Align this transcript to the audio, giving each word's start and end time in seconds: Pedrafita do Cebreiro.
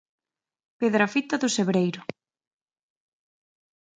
Pedrafita 0.79 1.35
do 1.41 1.49
Cebreiro. 1.57 2.01